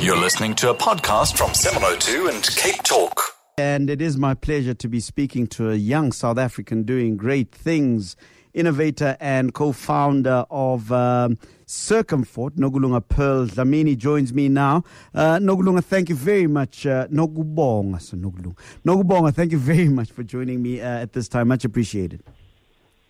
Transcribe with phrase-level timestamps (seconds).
[0.00, 3.20] You're listening to a podcast from 702 and Cape Talk.
[3.56, 7.52] And it is my pleasure to be speaking to a young South African doing great
[7.52, 8.16] things,
[8.52, 14.82] innovator and co founder of um, Circumfort, Nogulunga Pearl Dlamini joins me now.
[15.14, 16.84] Uh, Nogulunga, thank you very much.
[16.84, 18.56] Uh, Nogubonga, Nogulunga.
[18.84, 21.48] Nogubonga, thank you very much for joining me uh, at this time.
[21.48, 22.22] Much appreciated.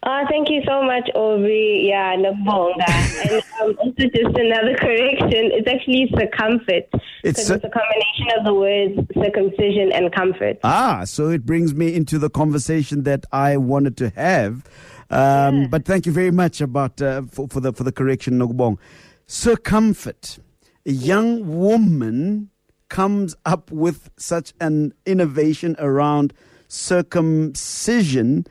[0.04, 1.86] Uh, thank you so much, Aubrey.
[1.88, 2.84] Yeah, Nabonga.
[3.24, 5.50] and um, also just another correction.
[5.52, 6.84] It's actually circumfort.
[7.22, 10.58] It's It's, it's a combination of the words circumcision and comfort.
[10.62, 14.68] Ah, so it brings me into the conversation that I wanted to have.
[15.08, 18.78] Um, But thank you very much about uh, for, for the for the correction, Nogubong.
[19.26, 20.38] Circumfort.
[20.86, 22.50] A young woman
[22.90, 26.34] comes up with such an innovation around
[26.68, 28.46] circumcision.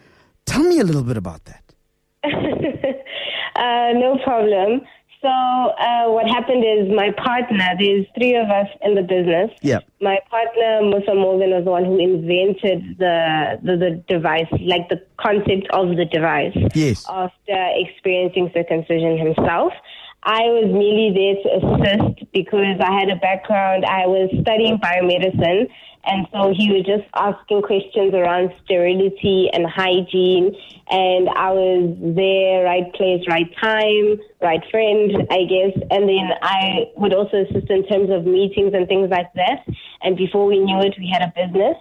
[0.46, 1.64] Tell me a little bit about that.
[3.56, 4.82] Uh, no problem.
[5.22, 9.52] So uh, what happened is my partner, there's three of us in the business.
[9.62, 9.80] Yeah.
[10.02, 15.02] My partner, Musa Morgan, was the one who invented the, the, the device, like the
[15.18, 16.58] concept of the device.
[16.76, 17.06] Yes.
[17.08, 19.72] After experiencing circumcision himself.
[20.26, 23.86] I was merely there to assist because I had a background.
[23.86, 25.68] I was studying biomedicine.
[26.06, 30.56] And so he was just asking questions around sterility and hygiene.
[30.90, 35.74] And I was there, right place, right time, right friend, I guess.
[35.92, 39.66] And then I would also assist in terms of meetings and things like that.
[40.02, 41.78] And before we knew it, we had a business.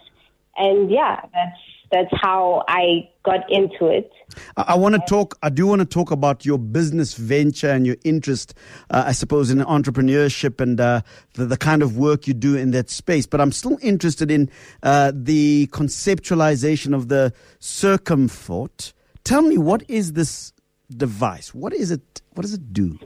[0.56, 1.58] And yeah, that's
[1.92, 4.10] that's how I got into it.
[4.56, 5.36] I, I want to talk.
[5.42, 8.54] I do want to talk about your business venture and your interest,
[8.90, 11.02] uh, I suppose, in entrepreneurship and uh,
[11.34, 13.26] the, the kind of work you do in that space.
[13.26, 14.50] But I'm still interested in
[14.82, 18.92] uh, the conceptualization of the circumfort.
[19.24, 20.52] Tell me, what is this
[20.90, 21.54] device?
[21.54, 22.22] What is it?
[22.34, 22.98] What does it do?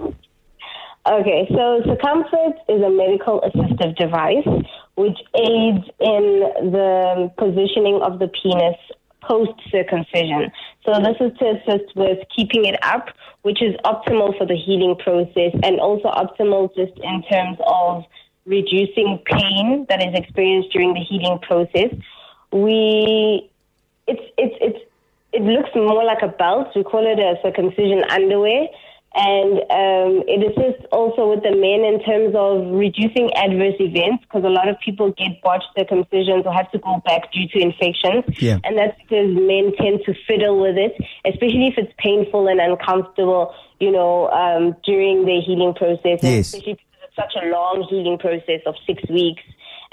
[1.08, 4.44] Okay, so Circumfort is a medical assistive device
[4.96, 6.24] which aids in
[6.72, 8.76] the positioning of the penis
[9.22, 10.50] post circumcision.
[10.84, 13.08] So this is to assist with keeping it up,
[13.42, 18.04] which is optimal for the healing process and also optimal just in terms of
[18.46, 21.92] reducing pain that is experienced during the healing process.
[22.52, 23.50] We
[24.06, 24.78] it's it's it's
[25.32, 26.68] it looks more like a belt.
[26.74, 28.68] We call it a circumcision underwear.
[29.16, 34.44] And um, it assists also with the men in terms of reducing adverse events because
[34.44, 38.24] a lot of people get botched circumcisions or have to go back due to infections.
[38.36, 38.58] Yeah.
[38.62, 40.92] And that's because men tend to fiddle with it,
[41.24, 46.20] especially if it's painful and uncomfortable, you know, um, during the healing process.
[46.20, 46.52] Yes.
[46.52, 49.42] Especially because it's such a long healing process of six weeks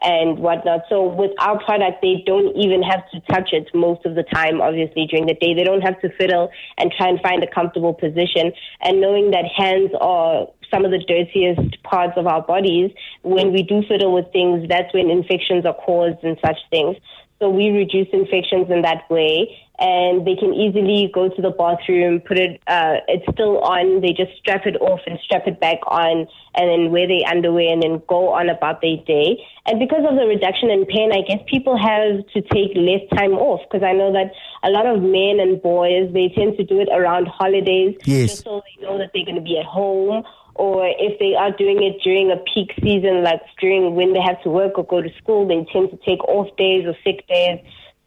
[0.04, 0.82] and whatnot.
[0.90, 4.62] So with our product, they don't even have to touch it most of the time,
[4.62, 5.54] obviously, during the day.
[5.54, 8.52] They don't have to fiddle and try and find a comfortable position.
[8.82, 12.92] And knowing that hands are some of the dirtiest parts of our bodies,
[13.22, 16.98] when we do fiddle with things, that's when infections are caused and such things.
[17.44, 19.52] So we reduce infections in that way.
[19.78, 24.00] And they can easily go to the bathroom, put it, uh, it's still on.
[24.00, 27.74] They just strap it off and strap it back on and then wear their underwear
[27.74, 29.44] and then go on about their day.
[29.66, 33.34] And because of the reduction in pain, I guess people have to take less time
[33.34, 34.32] off because I know that
[34.64, 37.98] a lot of men and boys, they tend to do it around holidays.
[38.06, 38.30] Yes.
[38.30, 40.24] Just so they know that they're going to be at home
[40.56, 44.42] or if they are doing it during a peak season, like during when they have
[44.44, 47.60] to work or go to school, they tend to take off days or sick days.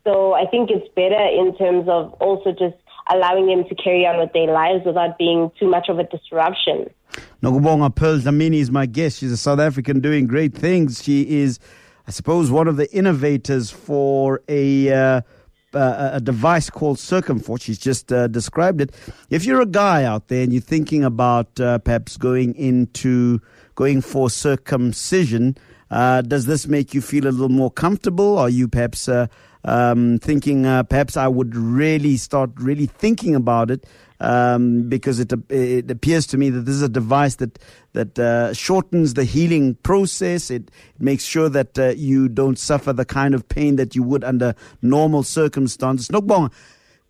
[0.04, 2.76] So I think it's better in terms of also just
[3.12, 6.88] allowing them to carry on with their lives without being too much of a disruption.
[7.42, 9.18] Nogubonga Pearl Dlamini is my guest.
[9.18, 11.02] She's a South African doing great things.
[11.02, 11.58] She is,
[12.06, 14.92] I suppose, one of the innovators for a.
[14.92, 15.20] Uh,
[15.74, 17.62] uh, a device called Circumfort.
[17.62, 18.94] She's just uh, described it.
[19.30, 23.40] If you're a guy out there and you're thinking about uh, perhaps going into
[23.74, 25.56] going for circumcision,
[25.90, 28.38] uh, does this make you feel a little more comfortable?
[28.38, 29.26] Are you perhaps uh,
[29.64, 33.84] um, thinking uh, perhaps I would really start really thinking about it
[34.20, 37.58] um, because it it appears to me that this is a device that
[37.92, 40.50] that uh, shortens the healing process.
[40.50, 44.02] It, it makes sure that uh, you don't suffer the kind of pain that you
[44.02, 46.08] would under normal circumstances.
[46.08, 46.52] Nokbonga,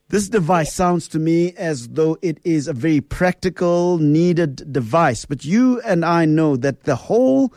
[0.09, 5.25] this device sounds to me as though it is a very practical, needed device.
[5.25, 7.53] But you and I know that the whole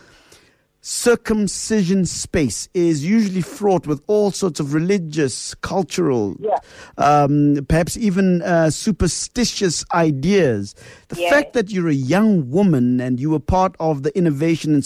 [0.89, 6.57] circumcision space is usually fraught with all sorts of religious, cultural, Yeah.
[6.97, 10.73] um, perhaps even uh, superstitious ideas.
[11.09, 11.29] The Yeah.
[11.29, 14.81] fact that you're a young woman and you were part of the innovation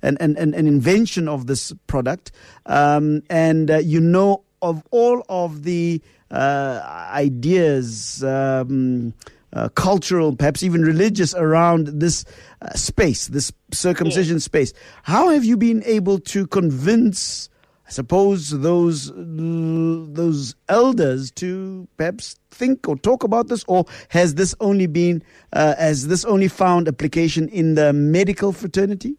[0.00, 2.30] and, and, and, and, invention of this product,
[2.66, 6.00] um, and uh, you know of all of the
[6.30, 6.80] uh,
[7.12, 8.22] ideas.
[8.22, 9.12] Um,
[9.58, 12.24] uh, cultural, perhaps even religious, around this
[12.62, 14.72] uh, space, this circumcision space.
[15.02, 17.48] How have you been able to convince?
[17.86, 24.54] I suppose those those elders to perhaps think or talk about this, or has this
[24.60, 25.22] only been
[25.54, 29.16] uh, has this only found application in the medical fraternity?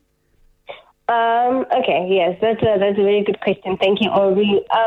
[1.10, 3.78] Um, okay, yes, that's a, that's a very good question.
[3.78, 4.12] Thank you.
[4.12, 4.30] Uh,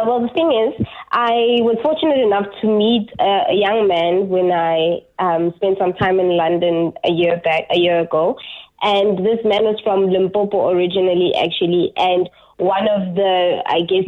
[0.07, 4.53] well, the thing is, I was fortunate enough to meet uh, a young man when
[4.53, 8.39] I um, spent some time in London a year back, a year ago,
[8.83, 14.07] and this man was from Limpopo originally, actually, and one of the, I guess,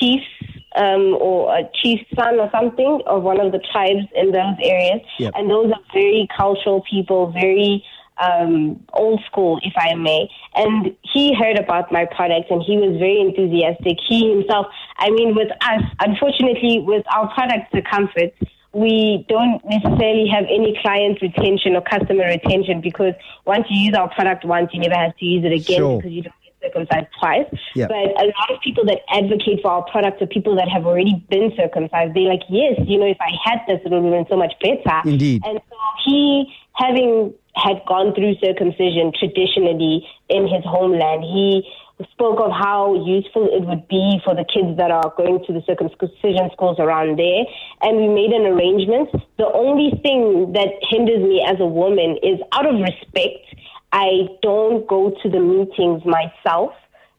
[0.00, 0.26] chiefs
[0.74, 5.02] um, or a chief's son or something of one of the tribes in those areas,
[5.20, 5.34] Yep.
[5.36, 7.84] and those are very cultural people, very
[8.18, 10.28] um, old school, if I may.
[10.54, 13.98] And he heard about my product and he was very enthusiastic.
[14.06, 14.66] He himself,
[14.98, 18.32] I mean, with us, unfortunately, with our product, the comfort,
[18.72, 23.14] we don't necessarily have any client retention or customer retention because
[23.44, 25.96] once you use our product once, you never have to use it again Sure.
[25.98, 26.34] because you don't
[26.64, 27.46] circumcised twice.
[27.74, 27.86] Yeah.
[27.88, 31.24] But a lot of people that advocate for our product are people that have already
[31.28, 32.14] been circumcised.
[32.14, 34.54] They're like, yes, you know, if I had this, it would have been so much
[34.62, 35.08] better.
[35.08, 35.42] Indeed.
[35.44, 41.62] And so he, having had gone through circumcision traditionally in his homeland, he
[42.10, 45.62] spoke of how useful it would be for the kids that are going to the
[45.62, 47.46] circumcision schools around there.
[47.82, 49.10] And we made an arrangement.
[49.38, 53.46] The only thing that hinders me as a woman is out of respect,
[53.94, 56.72] I don't go to the meetings myself.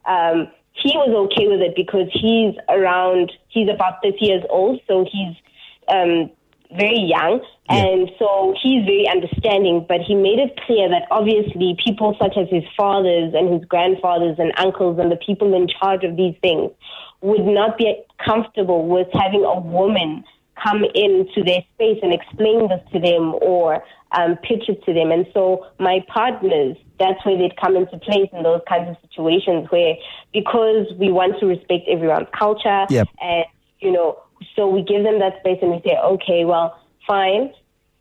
[0.06, 5.06] Um, he was okay with it because he's around, he's about 30 years old, so
[5.10, 5.38] he's
[5.88, 6.30] um,
[6.76, 7.40] very young.
[7.70, 12.50] And so he's very understanding, but he made it clear that obviously people such as
[12.50, 16.72] his fathers and his grandfathers and uncles and the people in charge of these things
[17.22, 20.26] would not be comfortable with having a woman
[20.62, 25.12] come into their space and explain this to them or um, pitch it to them.
[25.12, 29.68] And so my partners, that's where they'd come into place in those kinds of situations
[29.70, 29.96] where
[30.34, 33.08] because we want to respect everyone's culture Yep.
[33.22, 33.46] and,
[33.80, 34.20] you know,
[34.56, 37.54] so we give them that space and we say, okay, well, fine.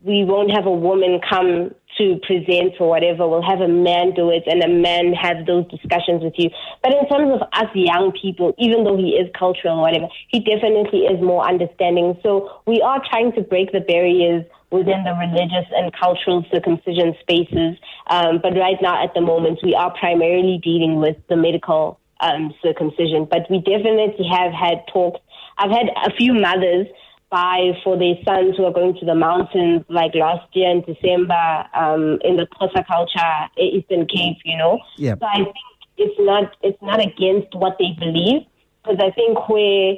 [0.03, 3.29] We won't have a woman come to present or whatever.
[3.29, 6.51] We'll have a man do it and a man have those discussions with you.
[6.83, 10.41] But in terms of us young people, even though he is cultural or whatever, he
[10.41, 12.19] definitely is more understanding.
[12.23, 17.79] So we are trying to break the barriers within the religious and cultural circumcision spaces.
[18.11, 22.53] Um, but right now, at the moment, we are primarily dealing with the medical um,
[22.63, 23.27] circumcision.
[23.31, 25.21] But we definitely have had talks.
[25.59, 26.89] I've had a few mothers
[27.31, 31.65] buy for their sons who are going to the mountains, like last year in December
[31.75, 34.39] um, in the Xhosa culture, Eastern Cape.
[34.45, 35.15] You know, Yeah.
[35.19, 35.57] so I think
[35.97, 38.43] it's not it's not against what they believe,
[38.83, 39.97] because I think where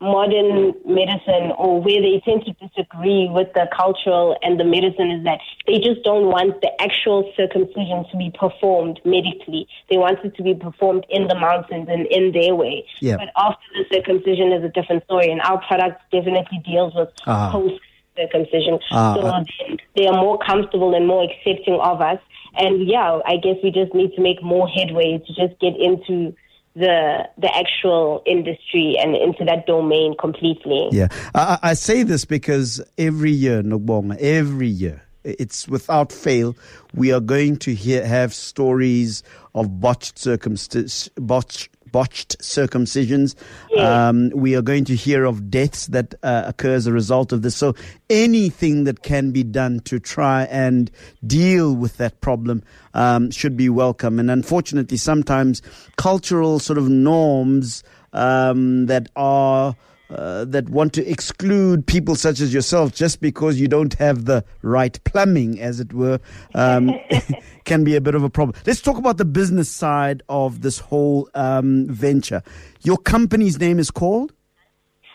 [0.00, 5.24] modern medicine or where they tend to disagree with the cultural and the medicine is
[5.24, 9.66] that they just don't want the actual circumcision to be performed medically.
[9.88, 12.84] They want it to be performed in the mountains and in their way.
[13.00, 13.16] Yeah.
[13.16, 17.50] But after the circumcision is a different story, and our product definitely deals with Ah.
[17.50, 17.80] post
[18.16, 18.78] circumcision.
[18.90, 22.18] Ah, so they, they are more comfortable and more accepting of us.
[22.58, 26.34] And yeah, I guess we just need to make more headway to just get into
[26.76, 30.88] the the actual industry and into that domain completely.
[30.92, 36.54] Yeah, I, I say this because every year, Nobonga, every year, it's without fail,
[36.94, 39.22] we are going to hear have stories
[39.54, 43.34] of botched circumstances, botched botched circumcisions.
[43.76, 47.42] Um, we are going to hear of deaths that uh, occur as a result of
[47.42, 47.56] this.
[47.56, 47.74] So
[48.10, 50.90] anything that can be done to try and
[51.26, 52.62] deal with that problem
[52.94, 54.18] um, should be welcome.
[54.18, 55.62] And unfortunately, sometimes
[55.96, 59.76] cultural sort of norms um, that are
[60.10, 64.44] uh, that want to exclude people such as yourself just because you don't have the
[64.62, 66.20] right plumbing, as it were,
[66.54, 66.92] um,
[67.64, 68.60] can be a bit of a problem.
[68.66, 72.42] Let's talk about the business side of this whole um, venture.
[72.82, 74.32] Your company's name is called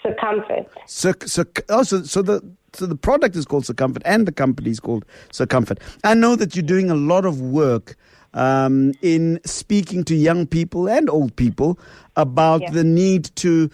[0.04, 0.70] Circumference.
[0.88, 1.24] Circ.
[1.28, 2.42] Circ- oh, so, so the
[2.74, 5.78] so the product is called Circumfort and the company is called Circumfort.
[6.04, 7.96] I know that you're doing a lot of work
[8.34, 11.78] um, in speaking to young people and old people
[12.16, 12.72] about Yeah.
[12.72, 13.70] the need to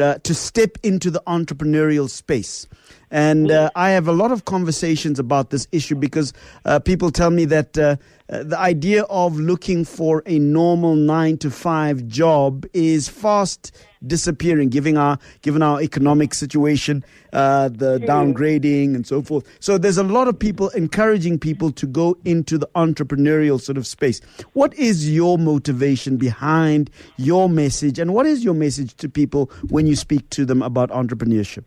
[0.00, 2.66] uh, to step into the entrepreneurial space.
[3.10, 6.32] And uh, I have a lot of conversations about this issue because
[6.64, 7.96] uh, people tell me that uh,
[8.28, 13.70] the idea of looking for a normal nine to five job is fast
[14.06, 19.46] disappearing, given our given our economic situation, uh, the downgrading, and so forth.
[19.60, 23.86] So there's a lot of people encouraging people to go into the entrepreneurial sort of
[23.86, 24.22] space.
[24.54, 29.86] What is your motivation behind your message, and what is your message to people when
[29.86, 31.64] you speak to them about entrepreneurship?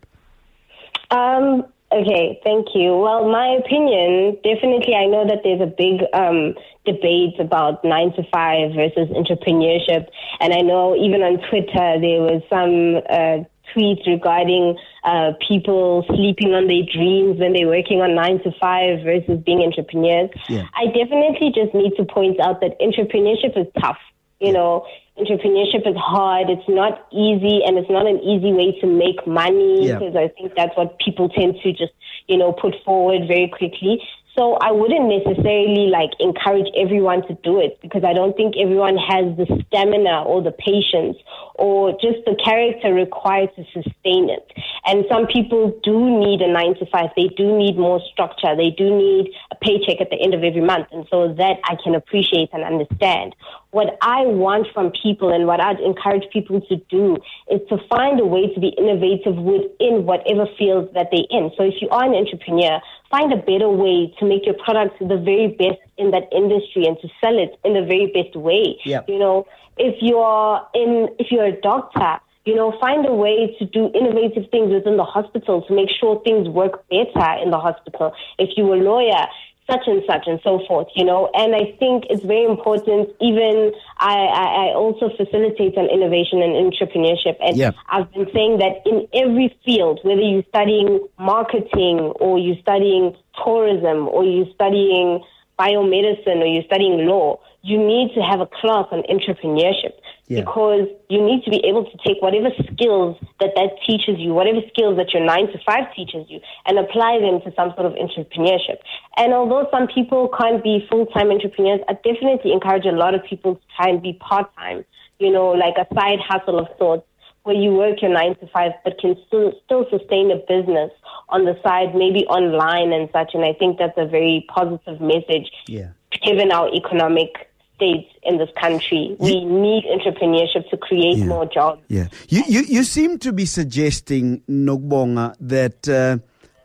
[1.10, 2.96] Um, Okay, thank you.
[2.96, 8.24] Well, my opinion, definitely, I know that there's a big um, debate about nine to
[8.32, 10.08] five versus entrepreneurship.
[10.40, 16.54] And I know even on Twitter, there was some uh, tweets regarding uh, people sleeping
[16.54, 20.30] on their dreams when they're working on nine to five versus being entrepreneurs.
[20.48, 20.66] Yeah.
[20.74, 23.98] I definitely just need to point out that entrepreneurship is tough.
[24.40, 24.84] You know,
[25.18, 26.50] entrepreneurship is hard.
[26.50, 29.98] It's not easy, and it's not an easy way to make money Yeah.
[29.98, 31.92] because I think that's what people tend to just,
[32.28, 34.02] you know, put forward very quickly.
[34.36, 38.98] So I wouldn't necessarily like encourage everyone to do it because I don't think everyone
[38.98, 41.16] has the stamina or the patience
[41.54, 44.52] or just the character required to sustain it.
[44.84, 47.08] And some people do need a nine to five.
[47.16, 48.54] They do need more structure.
[48.54, 50.88] They do need a paycheck at the end of every month.
[50.92, 53.34] And so that I can appreciate and understand.
[53.76, 57.18] What I want from people and what I'd encourage people to do
[57.50, 61.50] is to find a way to be innovative within whatever field that they're in.
[61.58, 62.80] So if you are an entrepreneur,
[63.10, 66.96] find a better way to make your product the very best in that industry and
[67.02, 68.80] to sell it in the very best way.
[68.86, 69.02] Yeah.
[69.06, 72.16] You know, if you're in, if you're a doctor,
[72.46, 76.22] you know, find a way to do innovative things within the hospital to make sure
[76.22, 78.14] things work better in the hospital.
[78.38, 79.26] If you're a lawyer,
[79.70, 81.28] such and such and so forth, you know.
[81.34, 83.10] And I think it's very important.
[83.20, 87.36] Even I, I, I also facilitate on innovation and entrepreneurship.
[87.40, 87.72] And Yeah.
[87.88, 94.08] I've been saying that in every field, whether you're studying marketing or you're studying tourism
[94.08, 95.20] or you're studying
[95.58, 99.92] biomedicine or you're studying law, you need to have a class on entrepreneurship
[100.28, 100.40] Yeah.
[100.40, 104.58] because you need to be able to take whatever skills that that teaches you, whatever
[104.74, 107.92] skills that your nine to five teaches you, and apply them to some sort of
[107.94, 108.78] entrepreneurship.
[109.16, 113.22] And although some people can't be full time entrepreneurs, I definitely encourage a lot of
[113.24, 114.84] people to try and be part time,
[115.20, 117.06] you know, like a side hustle of sorts
[117.44, 120.90] where you work your nine to five but can still still sustain a business
[121.28, 123.30] on the side, maybe online and such.
[123.34, 125.90] And I think that's a very positive message Yeah.
[126.24, 129.14] given our economic state in this country.
[129.18, 131.26] We need entrepreneurship to create Yeah.
[131.26, 131.82] more jobs.
[131.88, 132.08] Yeah.
[132.28, 136.18] You, you, you seem to be suggesting, Nogbonga, that uh,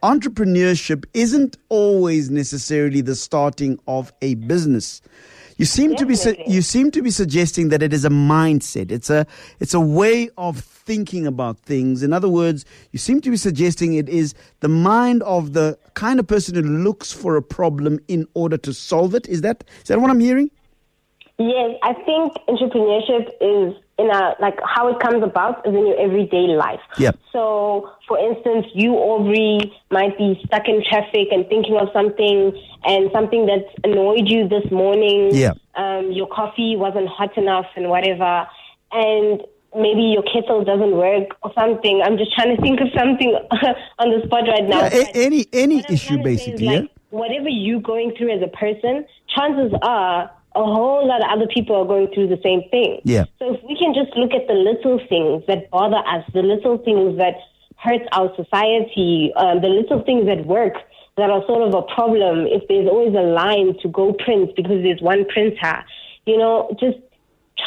[0.08, 5.02] entrepreneurship isn't always necessarily the starting of a business.
[5.58, 8.92] You seem to be su- you seem to be suggesting that it is a mindset.
[8.92, 9.28] It's a
[9.60, 12.02] it's a way of thinking about things.
[12.02, 16.20] In other words, you seem to be suggesting it is the mind of the kind
[16.20, 19.28] of person who looks for a problem in order to solve it.
[19.28, 20.50] Is that is that what I'm hearing?
[21.48, 26.00] Yes, I think entrepreneurship is in a like how it comes about is in your
[26.00, 26.80] everyday life.
[26.98, 27.18] Yep.
[27.32, 33.10] So, for instance, you Aubrey might be stuck in traffic and thinking of something and
[33.12, 35.30] something that annoyed you this morning.
[35.32, 35.54] Yeah.
[35.76, 38.48] Um, your coffee wasn't hot enough and whatever,
[38.92, 39.42] and
[39.76, 42.02] maybe your kettle doesn't work or something.
[42.04, 43.30] I'm just trying to think of something
[44.00, 44.82] on the spot right now.
[44.82, 46.66] Yeah, a- any any issue basically.
[46.68, 46.88] like, yeah?
[47.10, 49.06] Whatever you're going through as a person,
[49.36, 53.00] chances are a whole lot of other people are going through the same thing.
[53.04, 53.26] Yeah.
[53.40, 56.78] So if we can just look at the little things that bother us, the little
[56.78, 57.36] things that
[57.78, 60.74] hurt our society, um, the little things that work
[61.18, 64.84] that are sort of a problem, if there's always a line to go print because
[64.84, 65.84] there's one printer,
[66.26, 66.98] you know, just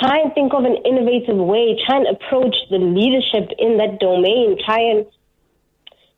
[0.00, 4.58] try and think of an innovative way, try and approach the leadership in that domain,
[4.64, 5.06] try and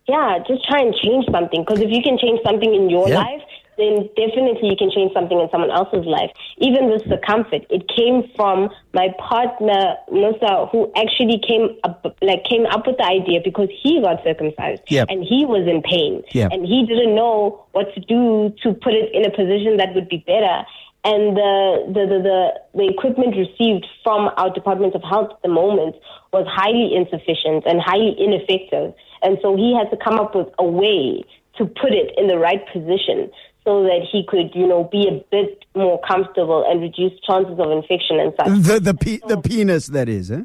[0.07, 1.63] yeah, just try and change something.
[1.67, 3.19] Because if you can change something in your Yeah.
[3.19, 3.43] life,
[3.77, 6.31] then definitely you can change something in someone else's life.
[6.57, 12.43] Even with the comfort, it came from my partner Musa, who actually came up, like
[12.45, 15.07] came up with the idea because he got circumcised Yep.
[15.09, 16.51] and he was in pain Yep.
[16.51, 20.09] and he didn't know what to do to put it in a position that would
[20.09, 20.65] be better.
[21.03, 22.53] And the, the, the, the,
[22.83, 25.95] the equipment received from our Department of Health at the moment
[26.33, 28.93] was highly insufficient and highly ineffective.
[29.21, 31.23] And so he had to come up with a way
[31.57, 33.31] to put it in the right position
[33.67, 37.69] so that he could, you know, be a bit more comfortable and reduce chances of
[37.69, 38.47] infection and such.
[38.47, 40.43] The the pe- the penis that is, eh?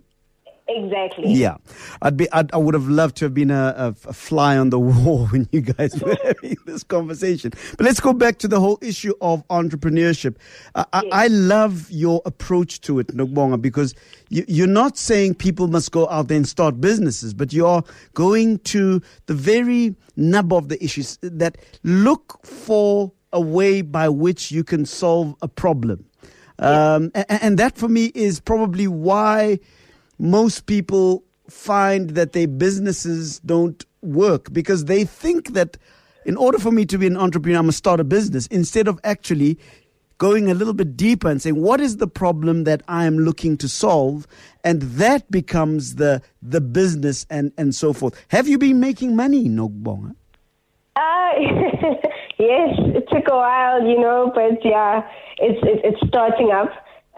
[0.69, 1.33] Exactly.
[1.33, 1.57] Yeah,
[2.01, 2.31] I'd be.
[2.33, 5.27] I'd, I would have loved to have been a, a, a fly on the wall
[5.27, 7.53] when you guys were having this conversation.
[7.77, 10.37] But let's go back to the whole issue of entrepreneurship.
[10.75, 13.95] I, I, I love your approach to it, Nogbonga, because
[14.31, 17.83] you, you're not saying people must go out there and start businesses, but you are
[18.15, 24.51] going to the very nub of the issues that look for a way by which
[24.53, 26.07] you can solve a problem.
[26.59, 29.59] Um, a- and that for me is probably why
[30.19, 35.77] most people find that their businesses don't work because they think that
[36.25, 39.01] in order for me to be an entrepreneur, I must start a business instead of
[39.05, 39.59] actually
[40.19, 43.57] going a little bit deeper and saying, what is the problem that I am looking
[43.59, 44.27] to solve?
[44.63, 48.15] And that becomes the, the business and, and so forth.
[48.29, 50.15] Have you been making money, Nogbonga?
[50.95, 51.31] Uh,
[52.39, 56.71] yes, it took a while, you know, but yeah, it's it's, it's starting up.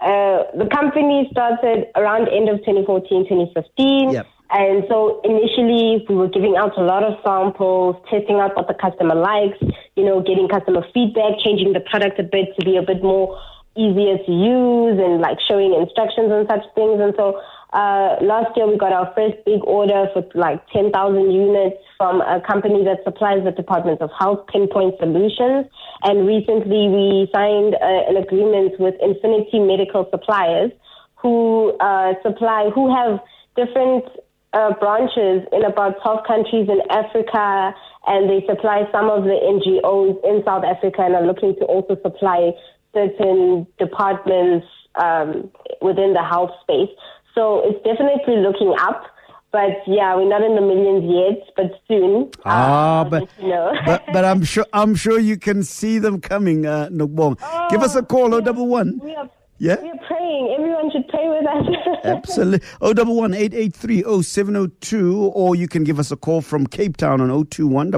[0.05, 4.11] Uh, the company started around end of 2014, 2015.
[4.11, 4.27] Yep.
[4.51, 8.75] And so initially we were giving out a lot of samples, testing out what the
[8.75, 9.57] customer likes,
[9.95, 13.33] you know, getting customer feedback, changing the product a bit to be a bit more
[13.75, 17.01] easier to use and like showing instructions and such things.
[17.01, 17.41] And so
[17.73, 20.93] uh, last year we got our first big order for like 10,000
[21.31, 25.65] units from a company that supplies the Department of Health Pinpoint Solutions.
[26.03, 30.71] And recently we signed uh, an agreement with Infinity Medical Suppliers
[31.15, 33.19] who uh, supply, who have
[33.55, 34.05] different
[34.53, 37.73] uh, branches in about 12 countries in Africa,
[38.07, 41.97] and they supply some of the NGOs in South Africa and are looking to also
[42.01, 42.51] supply
[42.93, 46.89] certain departments um, within the health space.
[47.35, 49.03] So it's definitely looking up.
[49.51, 52.29] But yeah, we're not in the millions yet, but soon.
[52.43, 53.71] Ah, uh, but, you know.
[53.85, 57.39] but but I'm sure I'm sure you can see them coming, uh, Nokbong.
[57.69, 58.99] Give us a call, oh double one.
[59.01, 59.81] We are, Yeah?
[59.81, 60.53] we are praying.
[60.57, 61.65] Everyone should pray with us.
[62.03, 62.67] Absolutely.
[62.81, 66.11] Oh double one eight eight three oh seven oh two, or you can give us
[66.11, 67.93] a call from Cape Town on 021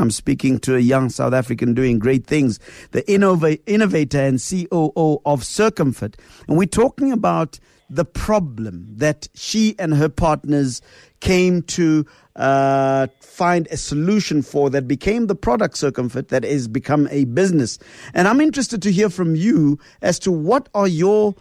[0.00, 2.60] I'm speaking to a young South African doing great things,
[2.92, 6.14] the innova- innovator and COO of Circumfort.
[6.46, 7.58] And we're talking about
[7.90, 10.82] the problem that she and her partners
[11.20, 17.08] came to uh, find a solution for that became the product Circumfort that has become
[17.10, 17.78] a business.
[18.14, 21.34] And I'm interested to hear from you as to what are your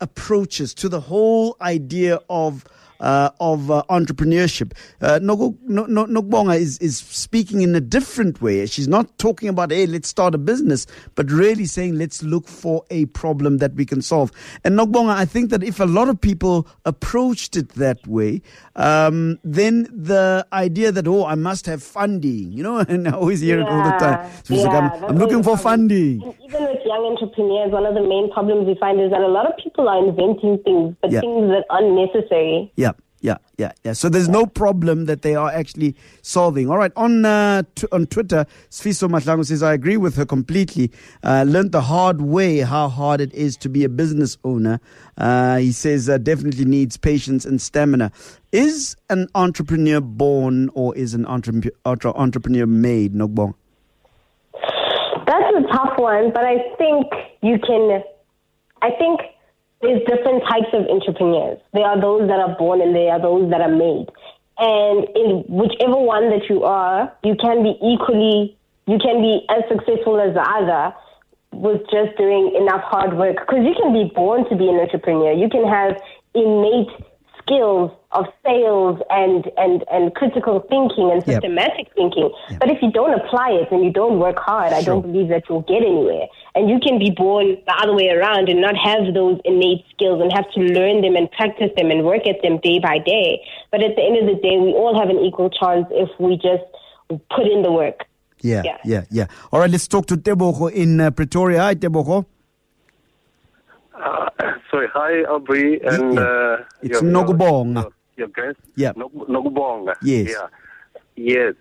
[0.00, 2.64] approaches to the whole idea of
[3.00, 4.72] uh, of uh, entrepreneurship.
[5.00, 8.66] Uh, Nokbonga is, is speaking in a different way.
[8.66, 12.84] She's not talking about, hey, let's start a business, but really saying, let's look for
[12.90, 14.30] a problem that we can solve.
[14.64, 18.42] And Nokbonga, I think that if a lot of people approached it that way,
[18.76, 23.40] um, then the idea that, oh, I must have funding, you know, and I always
[23.40, 24.30] hear it all the time.
[24.44, 26.20] So it's like, I'm, I'm looking for funding.
[26.20, 29.46] Even with young entrepreneurs, one of the main problems we find is that a lot
[29.46, 31.20] of people are inventing things, but Yeah.
[31.20, 32.72] things that aren't necessary.
[32.76, 32.89] Yeah,
[33.20, 33.92] yeah, yeah, yeah.
[33.92, 36.70] So there's no problem that they are actually solving.
[36.70, 40.90] All right, on uh, t- on Twitter, Sfiso Mahlangu says, I agree with her completely.
[41.22, 44.80] Uh, learned the hard way how hard it is to be a business owner.
[45.18, 48.10] Uh, he says, uh, definitely needs patience and stamina.
[48.52, 53.54] Is an entrepreneur born or is an entre- entrepreneur made, Nogbong?
[55.26, 57.06] That's a tough one, but I think
[57.42, 58.02] you can.
[58.82, 59.20] I think
[59.82, 61.58] there's different types of entrepreneurs.
[61.72, 64.08] There are those that are born and there are those that are made.
[64.58, 69.62] And in whichever one that you are, you can be equally, you can be as
[69.68, 70.94] successful as the other
[71.52, 73.36] with just doing enough hard work.
[73.40, 75.32] Because you can be born to be an entrepreneur.
[75.32, 75.96] You can have
[76.34, 76.92] innate
[77.50, 81.42] skills of sales and, and, and critical thinking and Yep.
[81.42, 82.30] systematic thinking.
[82.58, 85.44] But if you don't apply it and you don't work hard, I don't believe that
[85.48, 86.26] you'll get anywhere.
[86.54, 90.20] And you can be born the other way around and not have those innate skills
[90.22, 93.40] and have to learn them and practice them and work at them day by day.
[93.70, 96.36] But at the end of the day, we all have an equal chance if we
[96.36, 96.64] just
[97.36, 98.04] put in the work.
[98.42, 98.76] Yeah, Yeah.
[98.84, 99.26] yeah, yeah.
[99.52, 101.60] All right, let's talk to Tebogo in uh, Pretoria.
[101.60, 102.24] Hi, Tebogo.
[104.02, 104.28] Uh,
[104.70, 106.20] sorry, hi Aubrey and Yeah.
[106.20, 107.74] uh, It's Nogubong.
[107.74, 108.58] Your, your guest.
[108.76, 108.92] Yeah.
[108.96, 109.94] Nok- Nokubonga.
[110.02, 110.30] Yes.
[110.30, 110.46] Yeah.
[111.16, 111.54] Yes.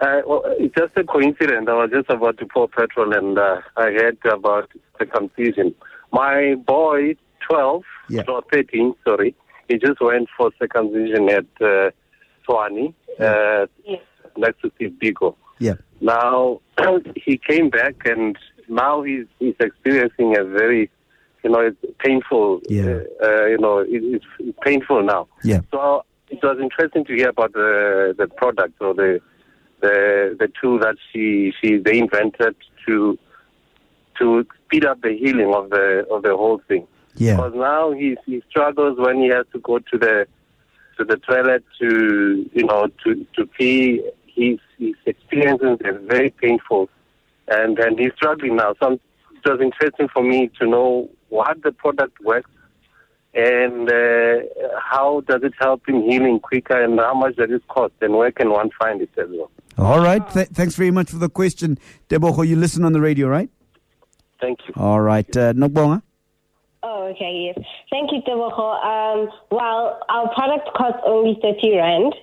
[0.00, 1.66] Uh, well, it's just a coincidence.
[1.68, 5.74] I was just about to pour petrol and uh, I heard about the confusion.
[6.12, 7.16] My boy,
[7.48, 8.22] 12, Yeah.
[8.28, 9.34] or 13, sorry,
[9.68, 11.90] he just went for circumcision at uh,
[12.48, 14.00] Tshwane, uh, Yes.
[14.36, 15.34] next to Steve Biko.
[15.58, 16.60] Yeah, Now
[17.14, 18.36] he came back, and
[18.68, 20.90] now he's he's experiencing a very,
[21.42, 22.60] you know, it's painful.
[22.68, 23.00] Yeah.
[23.22, 25.28] Uh, uh, you know, it, it's painful now.
[25.42, 25.60] yeah.
[25.70, 29.20] So it was interesting to hear about the the product or the
[29.80, 32.54] the the tool that she she they invented
[32.86, 33.18] to
[34.18, 36.86] to speed up the healing of the of the whole thing.
[37.16, 37.36] Yeah.
[37.36, 40.26] Because now he he struggles when he has to go to the
[40.98, 44.02] to the toilet to you know to to pee.
[44.26, 46.88] His his experiences are very painful,
[47.48, 48.74] and and he's struggling now.
[48.80, 49.00] So
[49.44, 52.50] it was interesting for me to know what the product works
[53.34, 54.36] and uh,
[54.90, 58.32] how does it help in healing quicker, and how much does it cost, and where
[58.32, 59.50] can one find it as well.
[59.78, 60.28] All right.
[60.30, 62.46] Th- thanks very much for the question, Tebogo.
[62.46, 63.48] You listen on the radio, right?
[64.40, 64.74] Thank you.
[64.76, 65.28] All right.
[65.36, 66.02] Uh, Nokbonga?
[66.82, 67.64] Oh, okay, yes.
[67.90, 68.82] Thank you, Tebogo.
[68.82, 72.14] Um, well, our product costs only 30 Rand.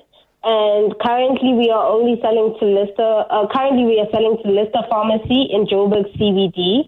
[0.43, 4.80] And currently we are only selling to Lister, uh, currently we are selling to Lister
[4.89, 6.88] Pharmacy in Joburg CBD.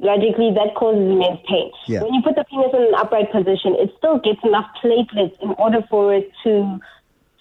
[0.00, 1.70] logically that causes immense pain.
[1.86, 2.02] Yeah.
[2.02, 5.50] When you put the penis in an upright position, it still gets enough platelets in
[5.58, 6.80] order for it to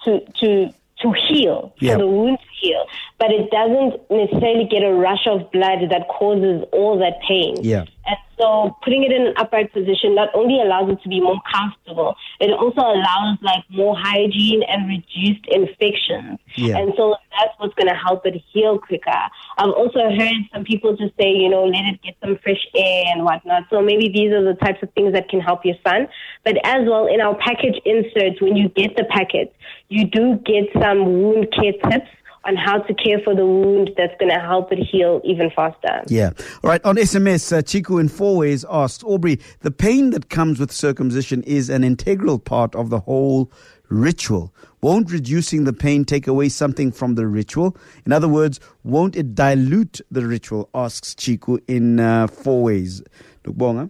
[0.05, 1.93] to to to heal, Yeah.
[1.93, 2.85] for the wound to heal.
[3.19, 7.55] But it doesn't necessarily get a rush of blood that causes all that pain.
[7.61, 7.85] Yeah.
[8.05, 11.39] And so putting it in an upright position not only allows it to be more
[11.51, 16.39] comfortable, it also allows like more hygiene and reduced infections.
[16.55, 16.77] Yeah.
[16.77, 19.11] And so that's what's going to help it heal quicker.
[19.57, 23.03] I've also heard some people just say, you know, let it get some fresh air
[23.13, 23.63] and whatnot.
[23.69, 26.07] So maybe these are the types of things that can help your son.
[26.45, 29.53] But as well, in our package inserts, when you get the packet,
[29.89, 32.09] you do get some wound care tips
[32.45, 36.03] on how to care for the wound that's going to help it heal even faster.
[36.07, 36.31] Yeah.
[36.63, 36.83] All right.
[36.85, 41.69] On SMS, uh, Chiku in Fourways asked Aubrey, the pain that comes with circumcision is
[41.69, 43.51] an integral part of the whole
[43.89, 44.53] ritual.
[44.81, 47.75] Won't reducing the pain take away something from the ritual?
[48.05, 50.69] In other words, won't it dilute the ritual?
[50.73, 53.01] Asks Chiku in uh, Fourways.
[53.43, 53.89] Lukbonga?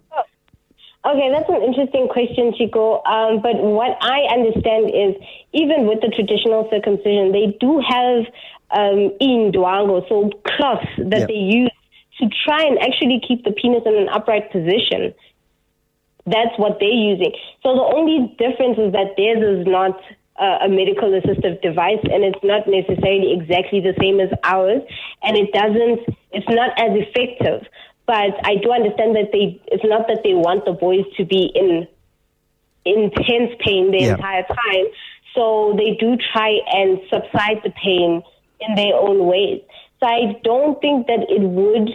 [1.05, 3.01] Okay, that's an interesting question, Chico.
[3.03, 5.15] Um, but what I understand is,
[5.53, 8.25] even with the traditional circumcision, they do have
[8.71, 11.25] um, indwango, so cloths that Yeah.
[11.27, 11.71] they use
[12.19, 15.13] to try and actually keep the penis in an upright position.
[16.25, 17.31] That's what they're using.
[17.63, 19.97] So the only difference is that theirs is not
[20.39, 24.81] uh, a medical assistive device and it's not necessarily exactly the same as ours
[25.23, 27.65] and it doesn't, it's not as effective.
[28.09, 31.51] But I do understand that they, it's not that they want the boys to be
[31.53, 31.87] in
[32.83, 34.15] intense pain the Yeah.
[34.15, 34.85] entire time.
[35.35, 38.23] So they do try and subside the pain
[38.61, 39.61] in their own ways.
[39.99, 41.89] So I don't think that it would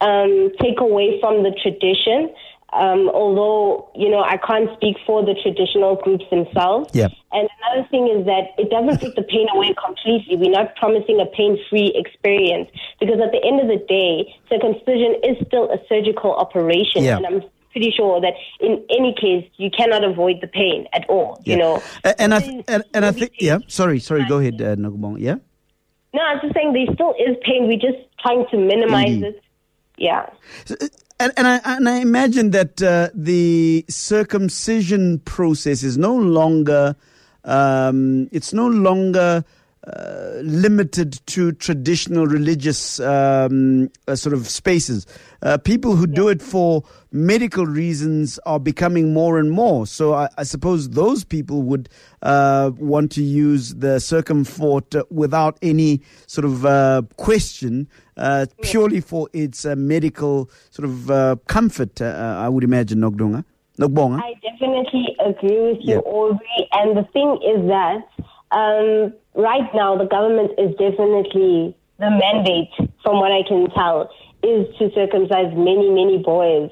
[0.00, 2.34] um, take away from the tradition.
[2.76, 6.90] Um, although you know I can't speak for the traditional groups themselves.
[6.92, 7.08] Yeah.
[7.32, 10.36] And another thing is that it doesn't take the pain away completely.
[10.36, 12.68] We're not promising a pain-free experience
[13.00, 17.16] because at the end of the day, circumcision is still a surgical operation, Yeah.
[17.16, 21.40] and I'm pretty sure that in any case you cannot avoid the pain at all.
[21.44, 21.82] You know.
[22.18, 24.76] And, I, th- and, and I think, yeah, sorry, sorry, go ahead, uh.
[25.16, 25.36] Yeah?
[26.14, 27.68] No, I was just saying there still is pain.
[27.68, 29.24] We're just trying to minimize Indeed.
[29.24, 29.42] it.
[29.96, 30.28] Yeah.
[31.18, 36.94] And, and, I, and I imagine that uh, the circumcision process is no longer,
[37.44, 39.44] um, it's no longer
[39.86, 45.06] uh, limited to traditional religious um, uh, sort of spaces.
[45.42, 49.86] Uh, people who do it for medical reasons are becoming more and more.
[49.86, 51.88] So I, I suppose those people would
[52.22, 59.00] uh, want to use the circumfort uh, without any sort of uh, question, uh, purely
[59.00, 62.00] for its uh, medical sort of uh, comfort.
[62.00, 63.44] Uh, I would imagine, Nogdonga.
[63.78, 64.20] Nogbonga.
[64.22, 65.98] I definitely agree with you, Yeah.
[65.98, 66.68] Aubrey.
[66.72, 68.08] And the thing is that
[68.52, 72.70] um, right now the government is definitely the mandate,
[73.02, 74.10] from what I can tell,
[74.42, 76.70] is to circumcise many, many boys.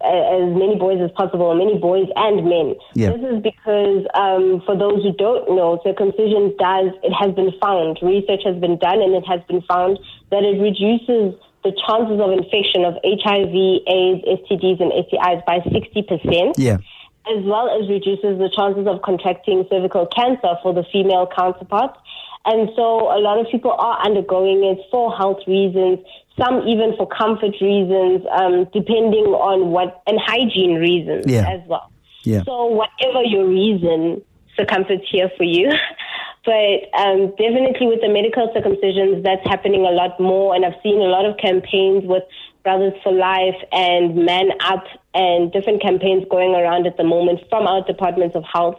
[0.00, 2.74] uh, As many boys as possible, many boys and men.
[2.94, 3.10] Yeah.
[3.12, 7.98] This is because, um, for those who don't know, circumcision does, it has been found,
[8.02, 9.98] research has been done, and it has been found
[10.30, 13.54] that it reduces the chances of infection of HIV,
[13.88, 16.76] AIDS, STDs, and STIs by 60% Yeah.
[17.26, 21.98] As well as reduces the chances of contracting cervical cancer for the female counterparts.
[22.44, 26.00] And so a lot of people are undergoing it for health reasons,
[26.38, 31.48] some even for comfort reasons, um, depending on what, and hygiene reasons Yeah.
[31.48, 31.90] as well.
[32.24, 32.42] Yeah.
[32.44, 34.22] So whatever your reason,
[34.56, 35.70] Circumfort's here for you.
[36.44, 40.54] but um, definitely with the medical circumcisions, that's happening a lot more.
[40.54, 42.22] And I've seen a lot of campaigns with
[42.64, 47.66] Brothers for Life and Man Up and different campaigns going around at the moment from
[47.66, 48.76] our departments of health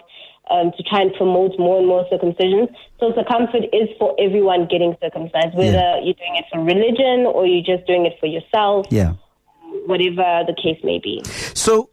[0.51, 2.67] um, to try and promote more and more circumcisions.
[2.99, 5.95] So Circumfort is for everyone getting circumcised, whether Yeah.
[6.03, 9.13] you're doing it for religion or you're just doing it for yourself, Yeah.
[9.85, 11.21] whatever the case may be.
[11.53, 11.89] So,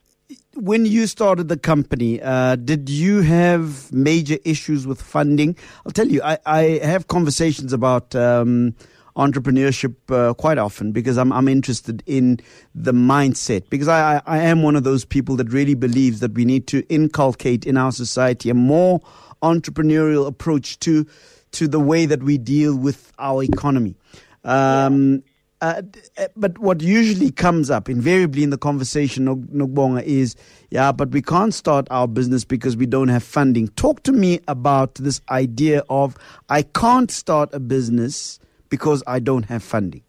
[0.55, 5.57] when you started the company, uh, did you have major issues with funding?
[5.87, 8.75] I'll tell you, I, I have conversations about um,
[9.17, 12.41] entrepreneurship uh, quite often because I'm, I'm interested in
[12.75, 13.69] the mindset.
[13.69, 16.83] Because I, I, am one of those people that really believes that we need to
[16.89, 19.01] inculcate in our society a more
[19.43, 21.07] entrepreneurial approach to
[21.53, 23.95] to the way that we deal with our economy.
[24.43, 25.23] Um,
[25.61, 25.83] uh,
[26.19, 30.35] uh, but what usually comes up invariably in the conversation, Nogbonga, is
[30.71, 33.69] yeah, but we can't start our business because we don't have funding.
[33.69, 36.17] Talk to me about this idea of
[36.49, 38.41] I can't start a business
[38.73, 40.03] because I don't have funding.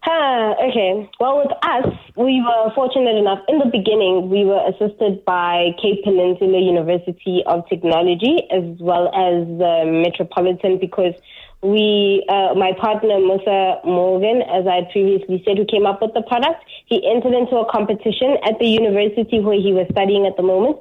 [0.00, 1.10] Huh, okay.
[1.20, 3.40] Well, with us, we were fortunate enough.
[3.46, 9.44] In the beginning, we were assisted by Cape Peninsula University of Technology as well as
[9.60, 11.12] the Metropolitan because
[11.60, 16.22] we, uh, my partner Musa Morgan, as I previously said, who came up with the
[16.22, 20.42] product, he entered into a competition at the university where he was studying at the
[20.42, 20.78] moment,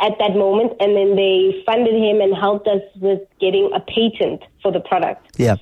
[0.00, 4.40] at that moment, and then they funded him and helped us with getting a patent
[4.62, 5.36] for the product.
[5.36, 5.56] Yeah.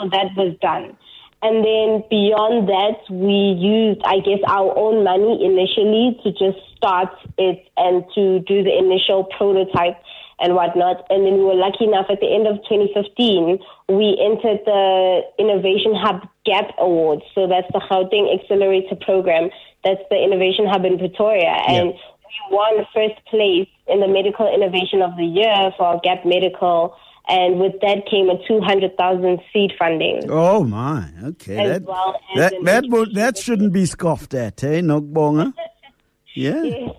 [0.00, 0.96] So that was done.
[1.42, 7.08] And then beyond that, we used, I guess, our own money initially to just start
[7.38, 9.96] it and to do the initial prototype
[10.40, 11.06] and whatnot.
[11.08, 13.58] And then we were lucky enough at the end of 2015,
[13.88, 17.22] we entered the Innovation Hub Gap Awards.
[17.34, 19.48] So that's the Gauteng Accelerator Program.
[19.84, 21.56] That's the Innovation Hub in Pretoria.
[21.68, 22.48] And yeah.
[22.50, 26.96] we won first place in the Medical Innovation of the Year for our Gap Medical
[27.30, 30.22] and with that came a 200,000 seed funding.
[30.28, 31.54] Oh my, okay.
[31.54, 35.54] That, well that, that, would, that shouldn't be scoffed at, eh, Nogbonga?
[36.34, 36.62] yeah.
[36.62, 36.90] Yes.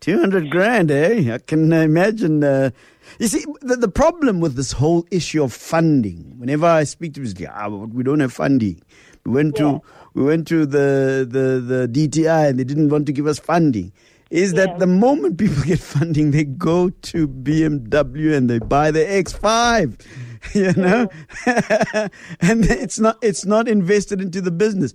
[0.00, 1.34] 200 grand, eh?
[1.34, 2.44] I can imagine.
[2.44, 2.70] Uh,
[3.18, 7.20] you see, the, the problem with this whole issue of funding, whenever I speak to
[7.20, 8.80] people, ah, we don't have funding.
[9.26, 9.82] We went to,
[10.14, 13.92] we went to the, the, the DTI and they didn't want to give us funding
[14.30, 14.66] is yeah.
[14.66, 20.00] that the moment people get funding, they go to BMW and they buy the X5,
[20.54, 21.08] you know,
[21.46, 22.08] yeah.
[22.40, 24.94] and it's not it's not invested into the business.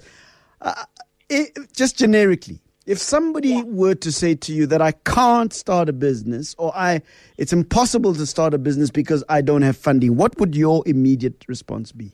[0.62, 0.86] Uh,
[1.30, 3.63] it, just generically, if somebody yeah.
[3.63, 7.02] were to say to you that I can't start a business or I
[7.38, 11.46] it's impossible to start a business because I don't have funding, what would your immediate
[11.48, 12.13] response be?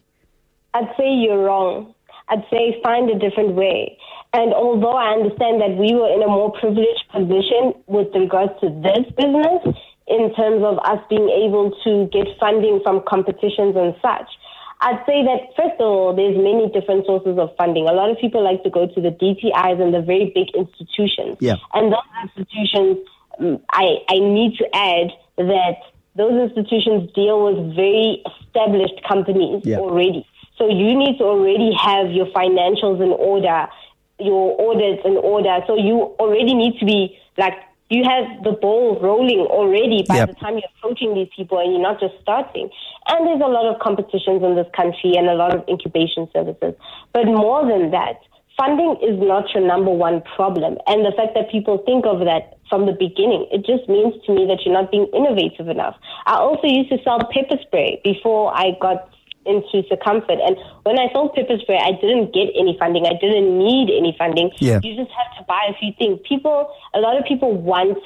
[0.74, 1.94] I'd say you're wrong.
[2.30, 3.98] I'd say find a different way.
[4.34, 8.70] And although I understand that we were in a more privileged position with regards to
[8.70, 9.76] this business,
[10.10, 14.30] in terms of us being able to get funding from competitions and such,
[14.82, 17.88] I'd say that first of all, there's many different sources of funding.
[17.88, 21.38] A lot of people like to go to the DTIs and the very big institutions.
[21.40, 21.56] Yeah.
[21.74, 22.98] And those institutions,
[23.40, 25.78] mm, I, I need to add that
[26.16, 29.78] those institutions deal with very established companies yeah.
[29.78, 30.26] already.
[30.58, 33.68] So you need to already have your financials in order,
[34.20, 35.60] your orders in order.
[35.68, 37.54] So you already need to be like
[37.90, 40.30] you have the ball rolling already by yep.
[40.30, 42.70] the time you're approaching these people and you're not just starting.
[43.08, 46.76] And there's a lot of competitions in this country and a lot of incubation services.
[47.14, 48.22] But more than that,
[48.56, 50.78] funding is not your number one problem.
[50.86, 54.36] And the fact that people think of that from the beginning, it just means to
[54.36, 55.96] me that you're not being innovative enough.
[56.28, 59.10] I also used to sell pepper spray before I got
[59.50, 60.40] into Circumfort.
[60.46, 63.06] And when I sold pepper spray, I didn't get any funding.
[63.06, 64.52] I didn't need any funding.
[64.60, 64.80] Yeah.
[64.84, 66.20] You just have to buy a few things.
[66.28, 67.98] People, a lot of people want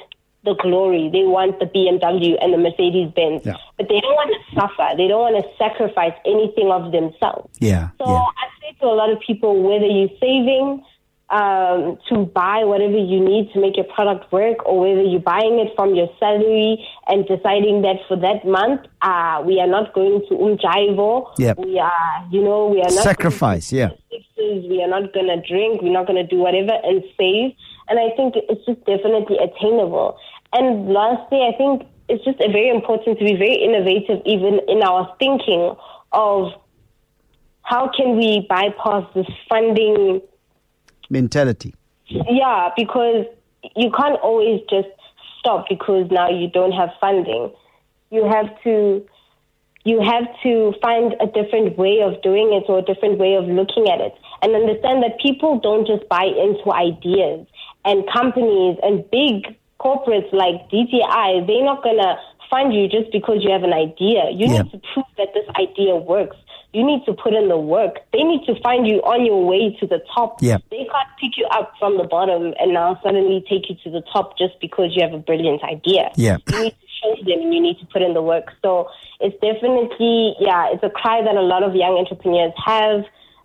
[0.44, 1.08] the glory.
[1.12, 3.56] They want the BMW and the Mercedes Benz, yeah.
[3.76, 4.96] but they don't want to suffer.
[4.96, 7.48] They don't want to sacrifice anything of themselves.
[7.60, 7.90] Yeah.
[7.98, 8.20] So yeah.
[8.20, 10.84] I say to a lot of people, whether you're saving
[11.30, 15.58] um, to buy whatever you need to make your product work, or whether you're buying
[15.58, 20.20] it from your salary and deciding that for that month, uh, we are not going
[20.28, 21.32] to umjaivo.
[21.38, 21.58] Yep.
[21.58, 23.72] We are, you know, we are not sacrifice.
[23.72, 23.90] Yeah.
[24.36, 25.80] We are not going to drink.
[25.80, 27.54] We're not going to do whatever and save.
[27.88, 30.18] And I think it's just definitely attainable.
[30.52, 35.14] And lastly, I think it's just very important to be very innovative, even in our
[35.18, 35.74] thinking
[36.12, 36.52] of
[37.62, 40.20] how can we bypass this funding
[41.10, 41.74] mentality.
[42.06, 43.26] Yeah, because
[43.76, 44.88] you can't always just
[45.38, 47.52] stop because now you don't have funding.
[48.10, 49.06] You have to
[49.84, 53.44] you have to find a different way of doing it or a different way of
[53.44, 57.46] looking at it and understand that people don't just buy into ideas
[57.84, 62.16] and companies and big corporates like DTI, they're not going to
[62.48, 64.30] fund you just because you have an idea.
[64.32, 64.62] You yeah.
[64.62, 66.36] need to prove that this idea works.
[66.74, 68.00] You need to put in the work.
[68.12, 70.42] They need to find you on your way to the top.
[70.42, 70.58] Yeah.
[70.70, 74.02] They can't pick you up from the bottom and now suddenly take you to the
[74.12, 76.10] top just because you have a brilliant idea.
[76.16, 76.38] Yeah.
[76.50, 78.50] You need to show them and you need to put in the work.
[78.60, 78.88] So
[79.20, 83.04] it's definitely, yeah, it's a cry that a lot of young entrepreneurs have.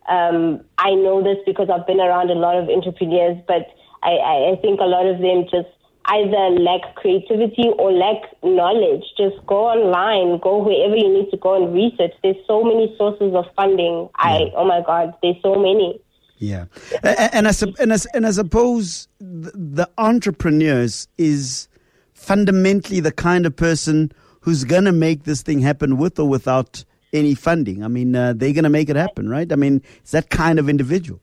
[0.09, 3.69] Um, I know this because I've been around a lot of entrepreneurs, but
[4.01, 5.69] I, I, I think a lot of them just
[6.09, 11.63] either lack creativity or lack knowledge, just go online, go wherever you need to go
[11.63, 12.13] and research.
[12.23, 14.09] There's so many sources of funding.
[14.15, 16.01] I, oh my God, there's so many.
[16.37, 16.65] Yeah,
[17.03, 21.67] and, and I and I, and I suppose the entrepreneurs is
[22.13, 26.85] fundamentally the kind of person who's going to make this thing happen with or without
[27.11, 27.83] any funding.
[27.83, 29.51] I mean, uh, they're going to make it happen, right?
[29.51, 31.19] I mean, it's that kind of individual.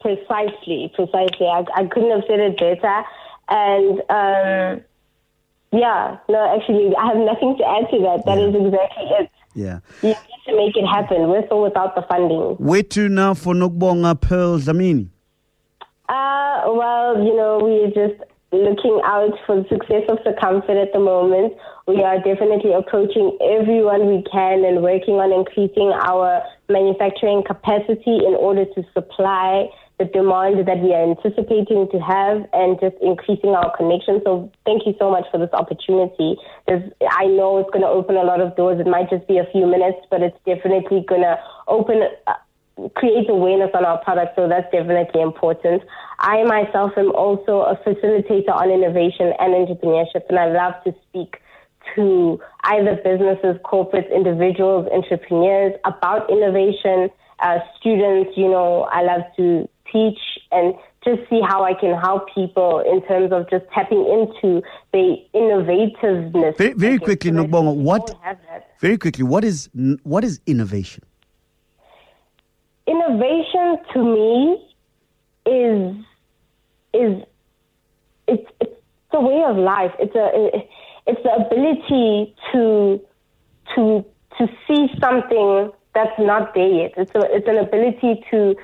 [0.00, 1.46] Precisely, precisely.
[1.46, 3.04] I, I couldn't have said it better.
[3.48, 4.84] And um,
[5.72, 8.22] yeah, no, actually, I have nothing to add to that.
[8.26, 8.46] That yeah.
[8.46, 9.30] is exactly it.
[9.54, 9.80] Yeah.
[10.02, 12.56] You need to make it happen with or without the funding.
[12.58, 15.08] Where to now for Nokubonga Pearl Dlamini?
[16.08, 20.92] Uh, well, you know, we're just looking out for the success of the comfort at
[20.92, 21.54] the moment.
[21.86, 28.34] We are definitely approaching everyone we can and working on increasing our manufacturing capacity in
[28.38, 33.76] order to supply the demand that we are anticipating to have and just increasing our
[33.76, 34.20] connection.
[34.24, 36.36] So thank you so much for this opportunity.
[36.66, 38.78] There's, I know it's going to open a lot of doors.
[38.78, 42.34] It might just be a few minutes, but it's definitely going to open, uh,
[42.94, 44.36] create awareness on our product.
[44.36, 45.82] So that's definitely important.
[46.20, 51.42] I myself am also a facilitator on innovation and entrepreneurship, and I love to speak
[51.96, 58.36] to either businesses, corporates, individuals, entrepreneurs about innovation, uh, students.
[58.36, 60.18] You know, I love to teach
[60.50, 60.74] and
[61.04, 66.56] just see how I can help people in terms of just tapping into the innovativeness.
[66.56, 68.14] Very, very quickly, Nokubonga, what?
[68.80, 69.68] Very quickly, what is
[70.02, 71.04] what is innovation?
[72.86, 74.64] Innovation to me
[75.46, 75.96] is
[76.94, 77.22] is
[78.26, 79.92] it's it's a way of life.
[79.98, 80.28] It's a
[81.06, 83.00] it's the ability to
[83.74, 84.04] to
[84.38, 86.92] to see something that's not there yet.
[86.96, 88.54] It's a, it's an ability to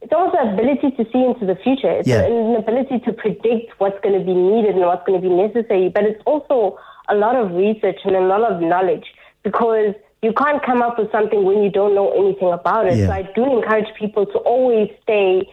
[0.00, 1.90] it's also an ability to see into the future.
[1.90, 2.24] It's yeah.
[2.24, 5.88] an ability to predict what's going to be needed and what's going to be necessary.
[5.88, 9.06] But it's also a lot of research and a lot of knowledge
[9.42, 12.96] because you can't come up with something when you don't know anything about it.
[12.96, 13.06] Yeah.
[13.06, 15.48] So I do encourage people to always stay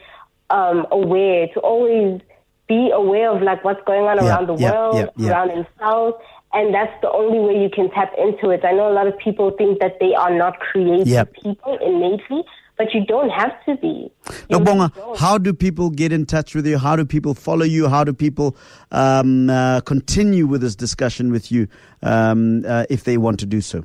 [0.50, 2.22] um, aware, to always
[2.68, 6.18] be aware of like what's going on yeah, around the yeah, world, around themselves.
[6.54, 8.64] And that's the only way you can tap into it.
[8.64, 12.44] I know a lot of people think that they are not creative people innately,
[12.78, 14.12] but you don't have to be.
[14.50, 16.78] Bonga, how do people get in touch with you?
[16.78, 17.88] How do people follow you?
[17.88, 18.58] How do people
[18.92, 21.68] um, uh, continue with this discussion with you
[22.02, 23.84] um, uh, if they want to do so?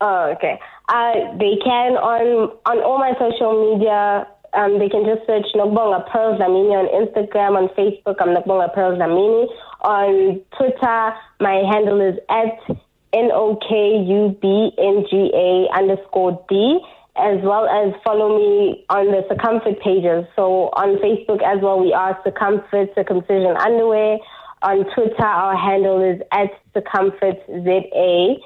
[0.00, 0.60] Oh, okay.
[0.88, 4.26] Uh, they can on on all my social media.
[4.54, 8.16] Um, they can just search Nokubonga Pearl Dlamini on Instagram, on Facebook.
[8.20, 9.46] I'm Nokubonga Pearl Dlamini.
[9.82, 12.76] On Twitter, my handle is at
[13.12, 16.80] N O K U B N G A underscore D
[17.18, 20.24] as well as follow me on the Circumfort pages.
[20.36, 24.18] So on Facebook as well, we are Circumfort Circumcision Underwear.
[24.62, 28.36] On Twitter, our handle is at Circumfort ZA.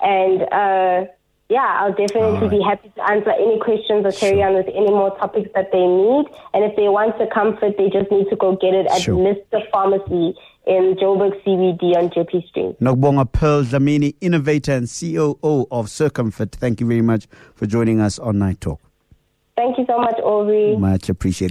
[0.00, 1.10] And uh,
[1.48, 2.50] yeah, I'll definitely right.
[2.50, 4.46] be happy to answer any questions or carry sure.
[4.46, 6.26] on with any more topics that they need.
[6.54, 9.16] And if they want Circumfort, they just need to go get it at sure.
[9.16, 9.68] Mr.
[9.70, 10.38] Pharmacy
[10.70, 12.78] in Joburg CBD on Jeppe Street.
[12.80, 16.52] Nokubonga Pearl Dlamini, innovator and COO of Circumfort.
[16.52, 18.80] Thank you very much for joining us on Night Talk.
[19.56, 20.76] Thank you so much, Aubrey.
[20.76, 21.48] Much appreciated.